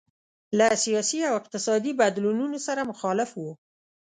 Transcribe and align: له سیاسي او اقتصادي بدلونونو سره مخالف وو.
له 0.57 0.67
سیاسي 0.83 1.19
او 1.29 1.33
اقتصادي 1.41 1.91
بدلونونو 2.01 2.57
سره 2.67 2.81
مخالف 2.91 3.29
وو. 3.35 3.51